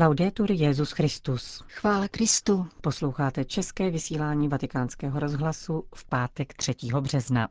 [0.00, 1.64] Laudetur Jezus Christus.
[1.68, 2.66] Chvála Kristu.
[2.80, 6.74] Posloucháte české vysílání Vatikánského rozhlasu v pátek 3.
[7.00, 7.48] března.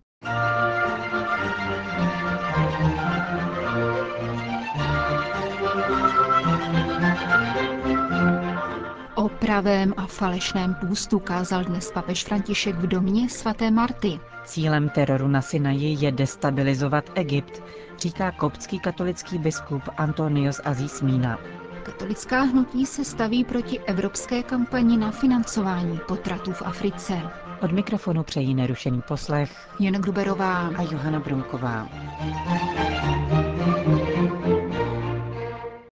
[9.15, 14.19] O pravém a falešném půstu kázal dnes papež František v domě svaté Marty.
[14.45, 17.63] Cílem teroru na Sinaji je destabilizovat Egypt,
[17.99, 21.39] říká koptský katolický biskup Antonios Aziz Mína.
[21.87, 27.21] Katolická hnutí se staví proti evropské kampani na financování potratů v Africe.
[27.61, 31.89] Od mikrofonu přejí nerušený poslech Jana Gruberová a Johana Bromková.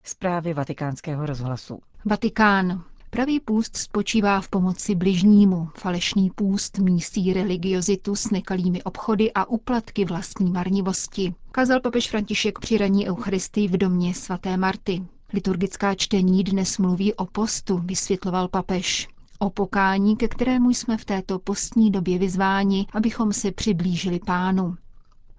[0.03, 1.79] Zprávy vatikánského rozhlasu.
[2.05, 2.84] Vatikán.
[3.09, 5.70] Pravý půst spočívá v pomoci bližnímu.
[5.77, 11.34] Falešný půst místí religiozitu s nekalými obchody a uplatky vlastní marnivosti.
[11.51, 15.01] Kazal papež František při raní Eucharistii v domě svaté Marty.
[15.34, 19.08] Liturgická čtení dnes mluví o postu, vysvětloval papež.
[19.40, 24.76] O pokání, ke kterému jsme v této postní době vyzváni, abychom se přiblížili pánu.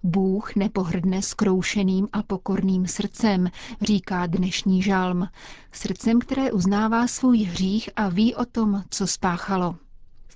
[0.03, 3.51] Bůh nepohrdne skroušeným a pokorným srdcem,
[3.83, 5.29] říká dnešní žalm.
[5.73, 9.77] Srdcem, které uznává svůj hřích a ví o tom, co spáchalo.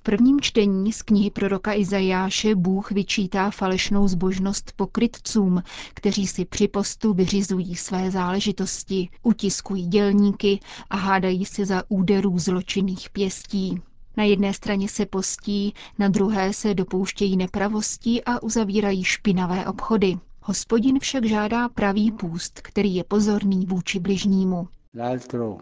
[0.05, 7.13] Prvním čtení z knihy proroka Izajáše Bůh vyčítá falešnou zbožnost pokrytcům, kteří si při postu
[7.13, 10.59] vyřizují své záležitosti, utiskují dělníky
[10.89, 13.81] a hádají se za úderů zločinných pěstí.
[14.17, 20.17] Na jedné straně se postí, na druhé se dopouštějí nepravostí a uzavírají špinavé obchody.
[20.41, 24.67] Hospodin však žádá pravý půst, který je pozorný vůči bližnímu.
[24.93, 25.57] No?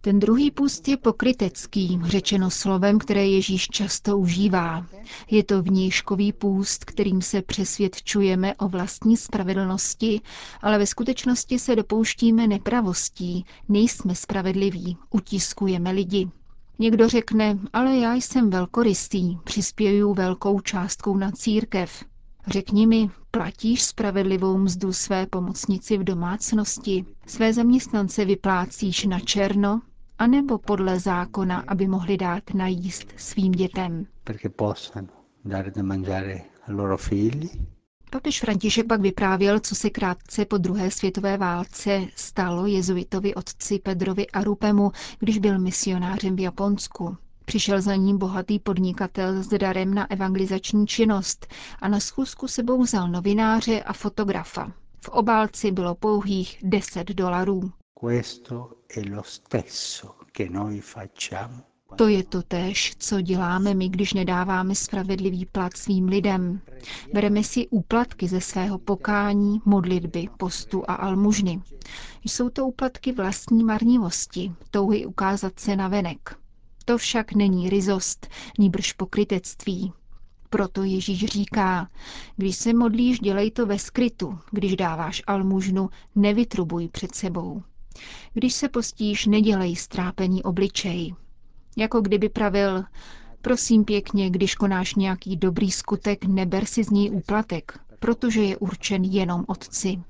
[0.00, 4.86] Ten druhý půst je pokrytecký, řečeno slovem, které Ježíš často užívá.
[5.30, 10.20] Je to vnějškový půst, kterým se přesvědčujeme o vlastní spravedlnosti,
[10.62, 16.30] ale ve skutečnosti se dopouštíme nepravostí, nejsme spravedliví, utiskujeme lidi.
[16.78, 22.04] Někdo řekne, ale já jsem velkorystý, přispěju velkou částkou na církev.
[22.46, 27.04] Řekni mi, platíš spravedlivou mzdu své pomocnici v domácnosti?
[27.26, 29.80] Své zaměstnance vyplácíš na černo?
[30.18, 34.06] anebo podle zákona, aby mohli dát najíst svým dětem.
[38.10, 44.26] Papež František pak vyprávěl, co se krátce po druhé světové válce stalo jezuitovi otci Pedrovi
[44.26, 47.16] Arupemu, když byl misionářem v Japonsku.
[47.44, 51.46] Přišel za ním bohatý podnikatel s darem na evangelizační činnost
[51.80, 54.72] a na schůzku sebou vzal novináře a fotografa.
[55.04, 57.72] V obálci bylo pouhých 10 dolarů.
[61.96, 66.60] To je to též, co děláme my, když nedáváme spravedlivý plat svým lidem.
[67.12, 71.62] Bereme si úplatky ze svého pokání, modlitby, postu a almužny.
[72.24, 76.43] Jsou to úplatky vlastní marnivosti, touhy ukázat se na venek.
[76.84, 78.26] To však není rizost,
[78.58, 79.92] níbrž pokrytectví.
[80.50, 81.90] Proto Ježíš říká,
[82.36, 87.62] když se modlíš, dělej to ve skrytu, když dáváš almužnu, nevytrubuj před sebou.
[88.32, 91.14] Když se postíš, nedělej strápený obličej.
[91.76, 92.84] Jako kdyby pravil,
[93.42, 99.04] prosím pěkně, když konáš nějaký dobrý skutek, neber si z něj úplatek, protože je určen
[99.04, 100.02] jenom otci.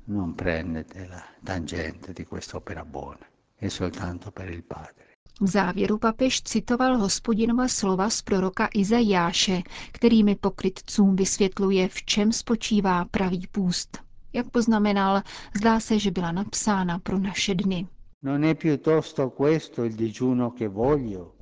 [5.41, 9.63] V závěru papež citoval hospodinova slova z proroka Izajáše,
[9.93, 13.99] kterými pokrytcům vysvětluje, v čem spočívá pravý půst.
[14.33, 15.23] Jak poznamenal,
[15.57, 17.87] zdá se, že byla napsána pro naše dny.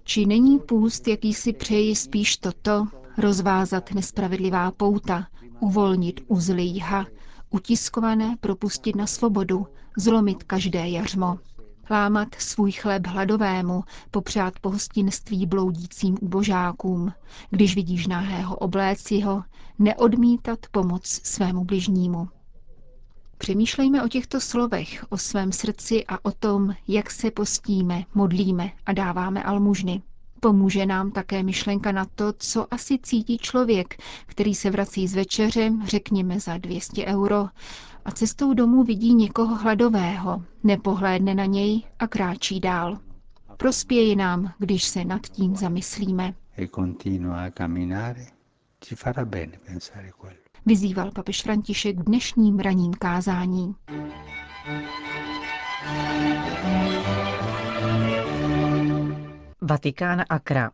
[0.04, 2.86] Či není půst, jaký si přeji spíš toto,
[3.19, 5.26] rozvázat nespravedlivá pouta,
[5.60, 7.06] uvolnit uzly jha,
[7.50, 9.66] utiskované propustit na svobodu,
[9.98, 11.38] zlomit každé jařmo,
[11.91, 17.12] lámat svůj chléb hladovému, popřát pohostinství bloudícím ubožákům,
[17.50, 19.44] když vidíš náhého obléci ho,
[19.78, 22.28] neodmítat pomoc svému bližnímu.
[23.38, 28.93] Přemýšlejme o těchto slovech, o svém srdci a o tom, jak se postíme, modlíme a
[28.93, 30.02] dáváme almužny.
[30.40, 35.73] Pomůže nám také myšlenka na to, co asi cítí člověk, který se vrací z večeře,
[35.84, 37.49] řekněme za 200 euro,
[38.04, 42.99] a cestou domů vidí někoho hladového, nepohlédne na něj a kráčí dál.
[43.56, 46.34] Prospěje nám, když se nad tím zamyslíme.
[46.58, 46.66] E
[50.66, 53.75] vyzýval papež František v dnešním raním kázání.
[59.60, 60.70] Vatikán Akra.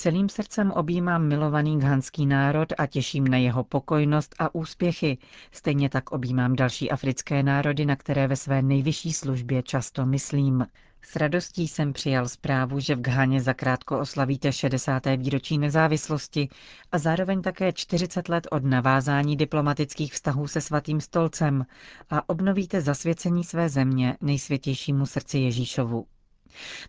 [0.00, 5.18] Celým srdcem objímám milovaný ghanský národ a těším na jeho pokojnost a úspěchy.
[5.52, 10.66] Stejně tak objímám další africké národy, na které ve své nejvyšší službě často myslím.
[11.02, 15.02] S radostí jsem přijal zprávu, že v Ghaně zakrátko oslavíte 60.
[15.16, 16.48] výročí nezávislosti
[16.92, 21.66] a zároveň také 40 let od navázání diplomatických vztahů se svatým stolcem
[22.10, 26.06] a obnovíte zasvěcení své země nejsvětějšímu srdci Ježíšovu.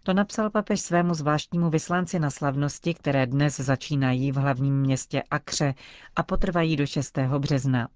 [0.04, 5.74] To napsal papež svému zvláštnímu vyslanci na slavnosti, které dnes začínají v hlavním městě Akře
[6.16, 7.18] a potrvají do 6.
[7.38, 7.88] března.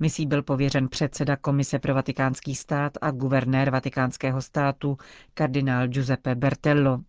[0.00, 4.98] Misí byl pověřen předseda Komise pro vatikánský stát a guvernér vatikánského státu
[5.34, 7.00] kardinál Giuseppe Bertello.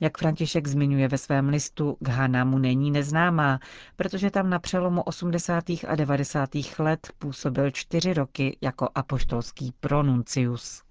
[0.00, 3.58] Jak František zmiňuje ve svém listu, Ghana mu není neznámá,
[3.96, 5.64] protože tam na přelomu 80.
[5.88, 6.50] a 90.
[6.78, 10.82] let působil čtyři roky jako apoštolský pronuncius.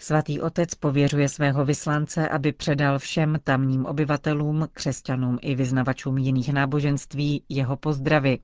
[0.00, 7.42] Svatý otec pověřuje svého vyslance, aby předal všem tamním obyvatelům, křesťanům i vyznavačům jiných náboženství
[7.48, 8.38] jeho pozdravy.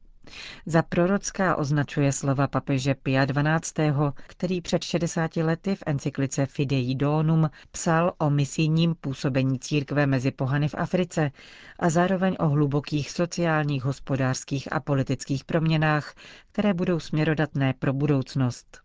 [0.66, 3.92] Za prorocká označuje slova papeže Pia XII.,
[4.26, 10.68] který před 60 lety v encyklice Fidei Donum psal o misijním působení církve mezi pohany
[10.68, 11.30] v Africe
[11.78, 16.14] a zároveň o hlubokých sociálních, hospodářských a politických proměnách,
[16.52, 18.83] které budou směrodatné pro budoucnost.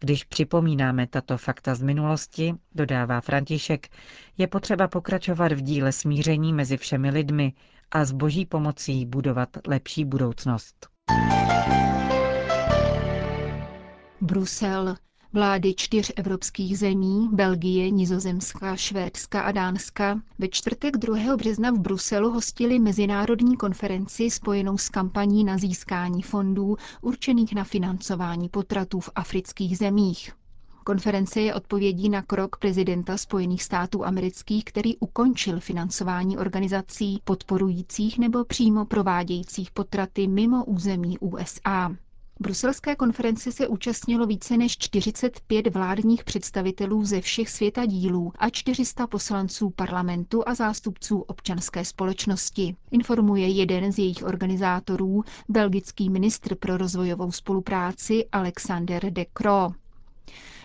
[0.00, 3.88] Když připomínáme tato fakta z minulosti, dodává František,
[4.38, 7.52] je potřeba pokračovat v díle smíření mezi všemi lidmi
[7.90, 10.88] a s boží pomocí budovat lepší budoucnost.
[14.20, 14.96] Brusel.
[15.32, 21.36] Vlády čtyř evropských zemí, Belgie, Nizozemska, Švédska a Dánska, ve čtvrtek 2.
[21.36, 28.48] března v Bruselu hostili mezinárodní konferenci spojenou s kampaní na získání fondů určených na financování
[28.48, 30.32] potratů v afrických zemích.
[30.84, 38.44] Konference je odpovědí na krok prezidenta Spojených států amerických, který ukončil financování organizací podporujících nebo
[38.44, 41.96] přímo provádějících potraty mimo území USA.
[42.40, 49.06] Bruselské konferenci se účastnilo více než 45 vládních představitelů ze všech světa dílů a 400
[49.06, 52.76] poslanců parlamentu a zástupců občanské společnosti.
[52.90, 59.70] Informuje jeden z jejich organizátorů, belgický ministr pro rozvojovou spolupráci Alexander de Croo.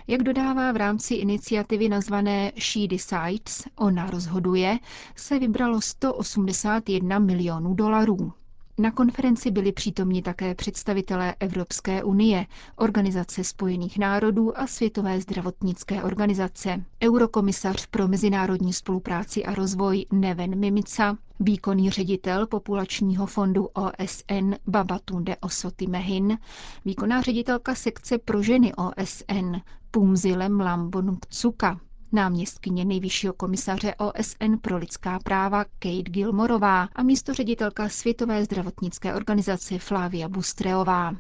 [0.08, 4.80] Jak dodává v rámci iniciativy nazvané She Decides, ona rozhoduje,
[5.16, 8.34] se vybralo 181 milionů dolarů.
[8.82, 12.46] Na konferenci byli přítomni také představitelé Evropské unie,
[12.76, 21.18] Organizace spojených národů a Světové zdravotnické organizace, eurokomisař pro mezinárodní spolupráci a rozvoj Neven Mimica,
[21.40, 26.38] výkonný ředitel populačního fondu OSN Babatunde Osoty Mehin,
[26.86, 29.56] výkonná ředitelka sekce pro ženy OSN
[29.92, 31.80] Pumzile Mlambonungcuka,
[32.12, 39.80] náměstkyně nejvyššího komisaře OSN pro lidská práva Kate Gilmorová a místo ředitelka Světové zdravotnické organizace
[39.80, 41.16] Flavia Bustreová.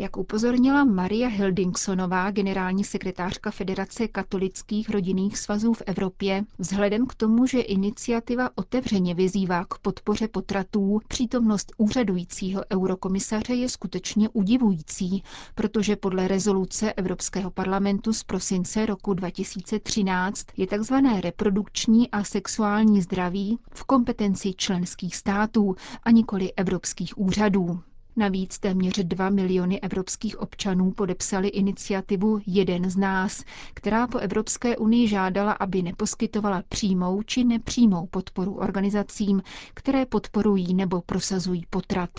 [0.00, 7.46] Jak upozornila Maria Hildingsonová, generální sekretářka Federace katolických rodinných svazů v Evropě, vzhledem k tomu,
[7.46, 15.22] že iniciativa otevřeně vyzývá k podpoře potratů, přítomnost úřadujícího eurokomisaře je skutečně udivující,
[15.54, 20.94] protože podle rezoluce Evropského parlamentu z prosince roku 2013 je tzv.
[21.20, 27.80] reprodukční a sexuální zdraví v kompetenci členských států a nikoli evropských úřadů.
[28.20, 33.44] Navíc téměř 2 miliony evropských občanů podepsali iniciativu Jeden z nás,
[33.74, 39.42] která po Evropské unii žádala, aby neposkytovala přímou či nepřímou podporu organizacím,
[39.74, 42.10] které podporují nebo prosazují potrat,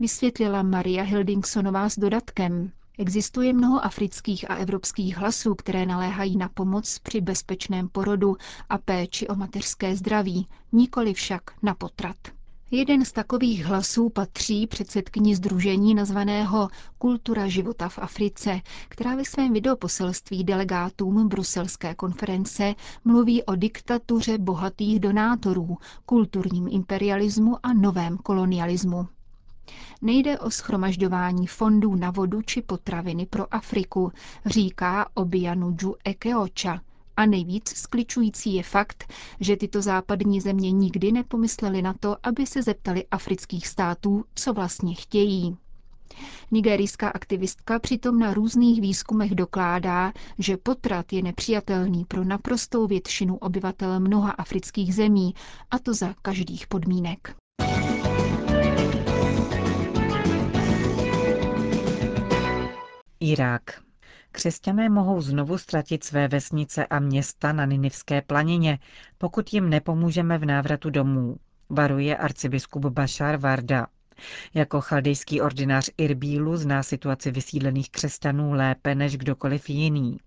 [0.00, 2.70] vysvětlila Maria Hildingsonová s dodatkem.
[2.98, 8.36] Existuje mnoho afrických a evropských hlasů, které naléhají na pomoc při bezpečném porodu
[8.68, 12.16] a péči o mateřské zdraví, nikoli však na potrat.
[12.70, 19.52] Jeden z takových hlasů patří předsedkyni združení nazvaného Kultura života v Africe, která ve svém
[19.52, 29.08] videoposelství delegátům bruselské konference mluví o diktatuře bohatých donátorů, kulturním imperialismu a novém kolonialismu.
[30.02, 34.12] Nejde o schromažďování fondů na vodu či potraviny pro Afriku,
[34.46, 36.80] říká Obianuju Ekeocha,
[37.18, 42.62] a nejvíc skličující je fakt, že tyto západní země nikdy nepomysleli na to, aby se
[42.62, 45.56] zeptali afrických států, co vlastně chtějí.
[46.50, 54.00] Nigerijská aktivistka přitom na různých výzkumech dokládá, že potrat je nepřijatelný pro naprostou většinu obyvatel
[54.00, 55.34] mnoha afrických zemí,
[55.70, 57.34] a to za každých podmínek.
[63.20, 63.87] Irák.
[64.32, 68.78] Křesťané mohou znovu ztratit své vesnice a města na Ninivské planině,
[69.18, 71.36] pokud jim nepomůžeme v návratu domů.
[71.70, 73.86] varuje arcibiskup Bashar Varda.
[74.54, 80.18] Jako chaldejský ordinář Irbílu zná situaci vysídlených křesťanů lépe než kdokoliv jiný.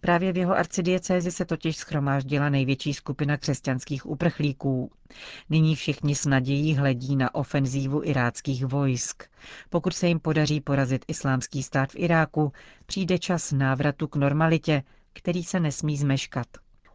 [0.00, 4.90] Právě v jeho arcidiecézi se totiž schromáždila největší skupina křesťanských uprchlíků.
[5.50, 9.22] Nyní všichni s nadějí hledí na ofenzívu iráckých vojsk.
[9.70, 12.52] Pokud se jim podaří porazit islámský stát v Iráku,
[12.86, 14.82] přijde čas návratu k normalitě,
[15.12, 16.46] který se nesmí zmeškat.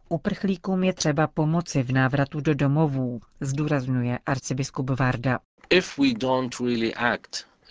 [0.08, 5.38] Uprchlíkům je třeba pomoci v návratu do domovů, zdůrazňuje arcibiskup Varda.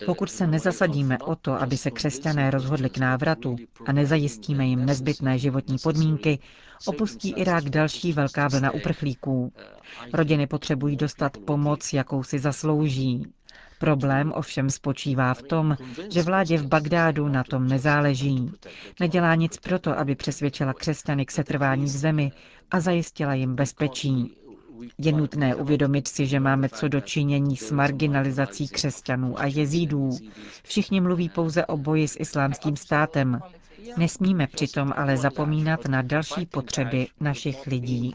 [0.06, 5.38] Pokud se nezasadíme o to, aby se křesťané rozhodli k návratu a nezajistíme jim nezbytné
[5.38, 6.38] životní podmínky,
[6.86, 9.52] opustí Irák další velká vlna uprchlíků.
[10.12, 13.26] Rodiny potřebují dostat pomoc, jakou si zaslouží.
[13.78, 15.76] Problém ovšem spočívá v tom,
[16.12, 18.50] že vládě v Bagdádu na tom nezáleží.
[19.00, 22.32] Nedělá nic proto, aby přesvědčila křesťany k setrvání v zemi
[22.70, 24.36] a zajistila jim bezpečí.
[24.98, 30.10] Je nutné uvědomit si, že máme co dočinění s marginalizací křesťanů a jezídů.
[30.62, 33.40] Všichni mluví pouze o boji s islámským státem.
[33.96, 38.14] Nesmíme přitom ale zapomínat na další potřeby našich lidí.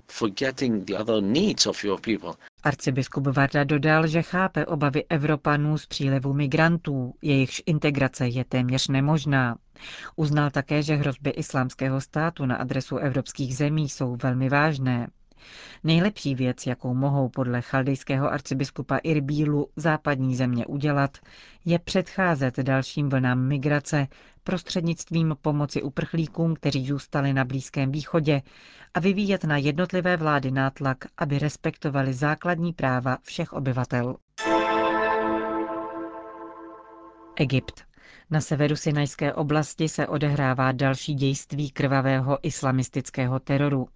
[2.64, 9.56] Arcibiskup Varda dodal, že chápe obavy Evropanů z přílevu migrantů, jejichž integrace je téměř nemožná.
[10.16, 15.08] Uznal také, že hrozby islámského státu na adresu evropských zemí jsou velmi vážné.
[15.84, 21.18] Nejlepší věc, jakou mohou podle chaldejského arcibiskupa Irbílu západní země udělat,
[21.66, 24.08] je předcházet dalším vlnám migrace
[24.44, 28.42] prostřednictvím pomoci uprchlíkům, kteří zůstali na Blízkém východě
[28.94, 34.16] a vyvíjet na jednotlivé vlády nátlak, aby respektovali základní práva všech obyvatel.
[37.36, 37.84] Egypt.
[38.32, 43.88] Na severu Sinajské oblasti se odehrává další dějství krvavého islamistického teroru.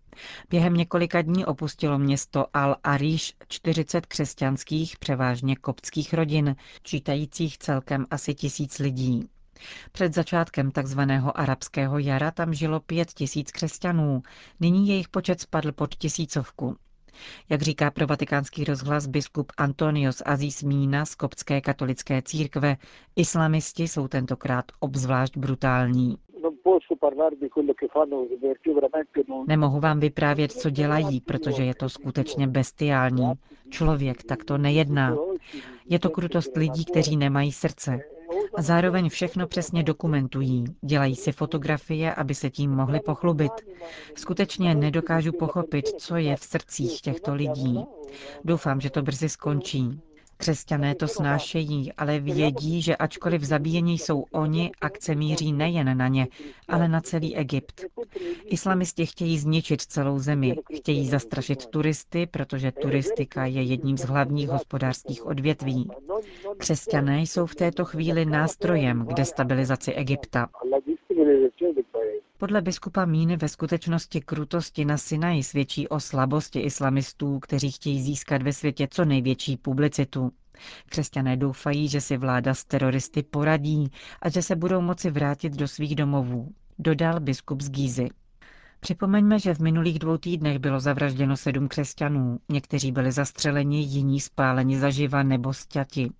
[0.49, 8.79] Během několika dní opustilo město Al-Arish 40 křesťanských, převážně koptských rodin, čítajících celkem asi tisíc
[8.79, 9.29] lidí.
[9.91, 10.99] Před začátkem tzv.
[11.35, 14.23] arabského jara tam žilo pět tisíc křesťanů,
[14.59, 16.77] nyní jejich počet spadl pod tisícovku.
[17.49, 22.77] Jak říká pro vatikánský rozhlas biskup Antonios Aziz Mína z koptské katolické církve,
[23.15, 26.17] islamisti jsou tentokrát obzvlášť brutální.
[29.47, 33.33] Nemohu vám vyprávět, co dělají, protože je to skutečně bestiální.
[33.69, 35.17] Člověk takto nejedná.
[35.89, 37.99] Je to krutost lidí, kteří nemají srdce.
[38.55, 40.65] A zároveň všechno přesně dokumentují.
[40.81, 43.51] Dělají si fotografie, aby se tím mohli pochlubit.
[44.15, 47.85] Skutečně nedokážu pochopit, co je v srdcích těchto lidí.
[48.43, 50.01] Doufám, že to brzy skončí.
[50.37, 56.27] Křesťané to snášejí, ale vědí, že ačkoliv zabíjení jsou oni, akce míří nejen na ně,
[56.67, 57.81] ale na celý Egypt.
[58.45, 65.25] Islamisti chtějí zničit celou zemi, chtějí zastrašit turisty, protože turistika je jedním z hlavních hospodářských
[65.25, 65.89] odvětví.
[66.57, 70.47] Křesťané jsou v této chvíli nástrojem k destabilizaci Egypta.
[72.45, 78.41] Podle biskupa Míny ve skutečnosti krutosti na Sinaji svědčí o slabosti islamistů, kteří chtějí získat
[78.41, 80.31] ve světě co největší publicitu.
[80.89, 85.67] Křesťané doufají, že si vláda s teroristy poradí a že se budou moci vrátit do
[85.67, 88.09] svých domovů, dodal biskup z Gízy.
[88.79, 92.39] Připomeňme, že v minulých dvou týdnech bylo zavražděno sedm křesťanů.
[92.49, 96.11] Někteří byli zastřeleni, jiní spáleni zaživa nebo sťati.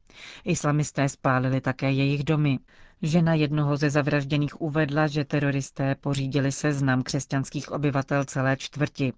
[0.45, 2.59] Islamisté spálili také jejich domy.
[3.01, 9.13] Žena jednoho ze zavražděných uvedla, že teroristé pořídili seznam křesťanských obyvatel celé čtvrti.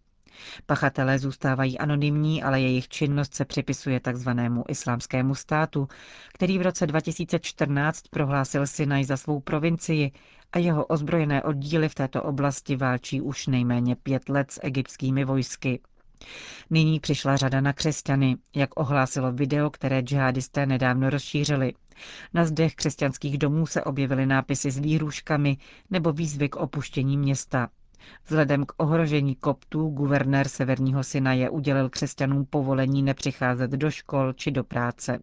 [0.66, 4.30] Pachatelé zůstávají anonymní, ale jejich činnost se připisuje tzv.
[4.68, 5.88] islámskému státu,
[6.34, 10.12] který v roce 2014 prohlásil Sinaj za svou provincii
[10.52, 15.80] a jeho ozbrojené oddíly v této oblasti válčí už nejméně pět let s egyptskými vojsky.
[16.70, 21.74] Nyní přišla řada na křesťany, jak ohlásilo video, které džihadisté nedávno rozšířili.
[22.34, 25.58] Na zdech křesťanských domů se objevily nápisy s výhruškami
[25.90, 27.70] nebo výzvy k opuštění města.
[28.26, 34.64] Vzhledem k ohrožení koptů guvernér Severního Sinaje udělil křesťanům povolení nepřicházet do škol či do
[34.64, 35.20] práce.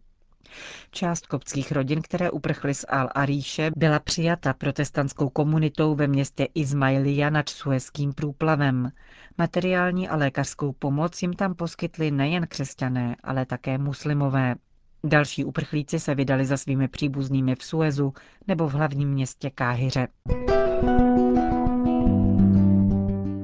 [0.91, 7.49] Část koptských rodin, které uprchly z Al-Aríše, byla přijata protestantskou komunitou ve městě Izmailia nad
[7.49, 8.91] Suezkým průplavem.
[9.39, 14.55] Materiální a lékařskou pomoc jim tam poskytli nejen křesťané, ale také muslimové.
[15.05, 18.13] Další uprchlíci se vydali za svými příbuznými v Suezu
[18.49, 20.09] nebo v hlavním městě Káhyře.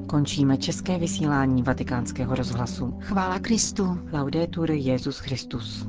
[0.07, 2.99] Končíme české vysílání vatikánského rozhlasu.
[3.01, 3.99] Chvála Kristu.
[4.13, 5.87] Laudetur Jezus Christus.